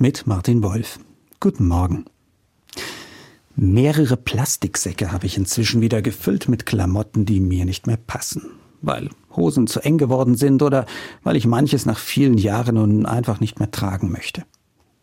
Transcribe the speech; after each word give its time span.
mit 0.00 0.26
Martin 0.26 0.62
Wolf. 0.62 0.98
Guten 1.40 1.68
Morgen. 1.68 2.06
Mehrere 3.54 4.16
Plastiksäcke 4.16 5.12
habe 5.12 5.26
ich 5.26 5.36
inzwischen 5.36 5.82
wieder 5.82 6.00
gefüllt 6.00 6.48
mit 6.48 6.64
Klamotten, 6.64 7.26
die 7.26 7.38
mir 7.38 7.66
nicht 7.66 7.86
mehr 7.86 7.98
passen. 7.98 8.46
Weil 8.80 9.10
Hosen 9.36 9.66
zu 9.66 9.80
eng 9.80 9.98
geworden 9.98 10.36
sind 10.36 10.62
oder 10.62 10.86
weil 11.22 11.36
ich 11.36 11.46
manches 11.46 11.84
nach 11.84 11.98
vielen 11.98 12.38
Jahren 12.38 12.76
nun 12.76 13.04
einfach 13.04 13.40
nicht 13.40 13.58
mehr 13.58 13.70
tragen 13.70 14.10
möchte. 14.10 14.44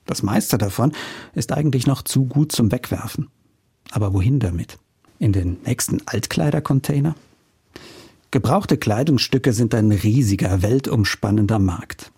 Das 0.08 0.24
meiste 0.24 0.58
davon 0.58 0.94
ist 1.36 1.52
eigentlich 1.52 1.86
noch 1.86 2.02
zu 2.02 2.26
gut 2.26 2.52
zum 2.52 2.72
Wegwerfen. 2.72 3.28
Aber 3.92 4.16
wohin 4.16 4.40
damit? 4.40 4.80
In 5.20 5.32
den 5.32 5.58
nächsten 5.64 6.02
Altkleidercontainer? 6.08 7.14
Gebrauchte 8.32 8.78
Kleidungsstücke 8.78 9.54
sind 9.54 9.76
ein 9.76 9.92
riesiger, 9.92 10.64
weltumspannender 10.64 11.60
Markt. 11.60 12.12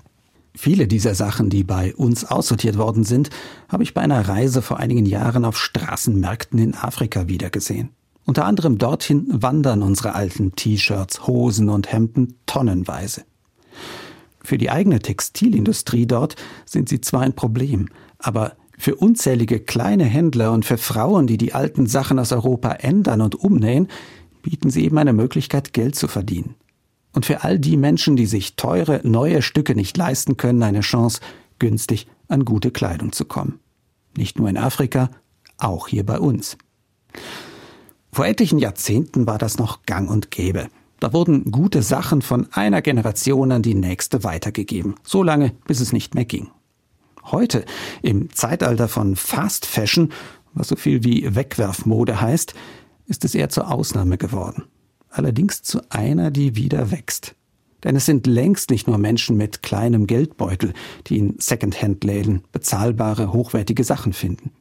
Viele 0.62 0.89
dieser 0.89 1.16
Sachen, 1.16 1.50
die 1.50 1.64
bei 1.64 1.96
uns 1.96 2.26
aussortiert 2.26 2.78
worden 2.78 3.05
sind, 3.05 3.30
habe 3.70 3.82
ich 3.82 3.94
bei 3.94 4.02
einer 4.02 4.28
Reise 4.28 4.62
vor 4.62 4.77
einigen 4.77 5.05
Jahren 5.05 5.45
auf 5.45 5.58
Straßenmärkten 5.58 6.59
in 6.59 6.76
Afrika 6.76 7.30
wiedergesehen. 7.30 7.91
Unter 8.26 8.44
anderem 8.44 8.77
dorthin 8.77 9.26
wandern 9.30 9.82
unsere 9.82 10.16
alten 10.16 10.58
T-Shirts, 10.58 11.26
Hosen 11.27 11.70
und 11.70 11.94
Hemden 11.94 12.35
tonnenweise. 12.45 13.23
Für 14.44 14.58
die 14.58 14.70
eigene 14.70 14.99
Textilindustrie 14.99 16.05
dort 16.05 16.35
sind 16.66 16.90
sie 16.90 16.99
zwar 16.99 17.21
ein 17.21 17.38
Problem, 17.38 17.88
aber 18.18 18.57
für 18.77 18.96
unzählige 18.96 19.62
kleine 19.62 20.04
Händler 20.04 20.52
und 20.52 20.66
für 20.66 20.77
Frauen, 20.77 21.26
die 21.26 21.38
die 21.38 21.54
alten 21.54 21.88
Sachen 21.88 22.20
aus 22.20 22.34
Europa 22.34 22.71
ändern 22.71 23.21
und 23.21 23.35
umnähen, 23.35 23.88
bieten 24.41 24.71
sie 24.71 24.84
eben 24.84 24.98
eine 24.98 25.13
Möglichkeit, 25.13 25.71
Geld 25.71 25.96
zu 25.96 26.10
verdienen 26.10 26.55
und 27.13 27.26
für 27.26 27.44
all 27.44 27.59
die 27.59 27.77
Menschen, 27.77 28.16
die 28.16 28.26
sich 28.26 28.55
teure, 28.55 29.02
neue 29.04 29.41
Stücke 29.41 29.76
nicht 29.76 29.98
leisten 29.98 30.38
können, 30.38 30.63
eine 30.63 30.81
Chance, 30.81 31.22
günstig 31.58 32.08
an 32.27 32.45
gute 32.45 32.72
Kleidung 32.72 33.12
zu 33.12 33.26
kommen. 33.26 33.59
Nicht 34.16 34.38
nur 34.38 34.49
in 34.49 34.58
Afrika, 34.58 35.09
auch 35.58 35.88
hier 35.88 36.05
bei 36.05 36.20
uns. 36.20 36.58
Vor 38.12 38.26
etlichen 38.26 38.60
Jahrzehnten 38.60 39.27
war 39.27 39.37
das 39.37 39.57
noch 39.57 39.84
gang 39.84 40.10
und 40.10 40.32
gäbe. 40.32 40.68
Da 40.99 41.13
wurden 41.13 41.52
gute 41.52 41.82
Sachen 41.82 42.21
von 42.21 42.48
einer 42.52 42.82
Generation 42.82 43.52
an 43.52 43.62
die 43.62 43.76
nächste 43.76 44.24
weitergegeben, 44.24 44.96
so 45.04 45.24
lange, 45.24 45.54
bis 45.65 45.80
es 45.80 45.93
nicht 45.93 46.15
mehr 46.15 46.26
ging. 46.26 46.49
Heute, 47.24 47.65
im 48.02 48.34
Zeitalter 48.34 48.87
von 48.87 49.15
Fast 49.15 49.65
Fashion, 49.65 50.12
was 50.54 50.68
so 50.68 50.76
viel 50.76 51.04
wie 51.04 51.35
Wegwerfmode 51.35 52.20
heißt, 52.20 52.54
ist 53.05 53.24
es 53.24 53.35
eher 53.35 53.49
zur 53.49 53.71
Ausnahme 53.71 54.18
geworden 54.18 54.63
allerdings 55.10 55.62
zu 55.62 55.82
einer, 55.90 56.32
die 56.32 56.55
wieder 56.55 56.91
wächst. 56.91 57.35
Denn 57.84 57.96
es 57.96 58.05
sind 58.05 58.27
längst 58.27 58.71
nicht 58.71 58.88
nur 58.88 58.98
Menschen 58.98 59.38
mit 59.38 59.63
kleinem 59.63 60.05
Geldbeutel, 60.05 60.74
die 61.07 61.18
in 61.18 61.35
Secondhand-Läden 61.40 62.43
bezahlbare, 62.52 63.32
hochwertige 63.32 63.84
Sachen 63.84 64.13
finden. 64.13 64.52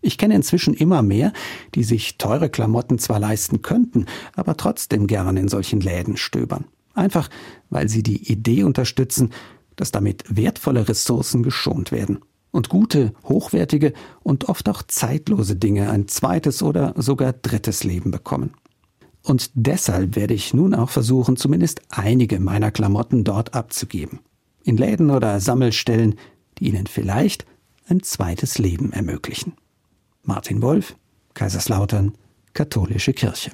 Ich 0.00 0.18
kenne 0.18 0.34
inzwischen 0.34 0.74
immer 0.74 1.02
mehr, 1.02 1.32
die 1.74 1.82
sich 1.82 2.18
teure 2.18 2.50
Klamotten 2.50 2.98
zwar 2.98 3.18
leisten 3.18 3.62
könnten, 3.62 4.06
aber 4.36 4.56
trotzdem 4.56 5.06
gern 5.06 5.36
in 5.36 5.48
solchen 5.48 5.80
Läden 5.80 6.16
stöbern. 6.16 6.66
Einfach, 6.94 7.28
weil 7.70 7.88
sie 7.88 8.02
die 8.02 8.30
Idee 8.30 8.64
unterstützen, 8.64 9.30
dass 9.76 9.90
damit 9.90 10.24
wertvolle 10.28 10.88
Ressourcen 10.88 11.42
geschont 11.42 11.90
werden 11.90 12.18
und 12.50 12.68
gute, 12.68 13.12
hochwertige 13.24 13.92
und 14.22 14.48
oft 14.48 14.68
auch 14.68 14.82
zeitlose 14.82 15.56
Dinge 15.56 15.90
ein 15.90 16.08
zweites 16.08 16.62
oder 16.62 16.94
sogar 16.96 17.32
drittes 17.32 17.84
Leben 17.84 18.10
bekommen. 18.10 18.52
Und 19.22 19.50
deshalb 19.54 20.16
werde 20.16 20.34
ich 20.34 20.54
nun 20.54 20.74
auch 20.74 20.90
versuchen, 20.90 21.36
zumindest 21.36 21.82
einige 21.90 22.40
meiner 22.40 22.70
Klamotten 22.70 23.24
dort 23.24 23.54
abzugeben. 23.54 24.20
In 24.64 24.76
Läden 24.76 25.10
oder 25.10 25.40
Sammelstellen, 25.40 26.16
die 26.58 26.68
Ihnen 26.68 26.86
vielleicht 26.86 27.46
ein 27.88 28.02
zweites 28.02 28.58
Leben 28.58 28.92
ermöglichen. 28.92 29.54
Martin 30.22 30.62
Wolf, 30.62 30.94
Kaiserslautern, 31.34 32.12
Katholische 32.52 33.12
Kirche. 33.12 33.50